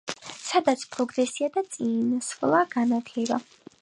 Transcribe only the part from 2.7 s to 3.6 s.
განათლება.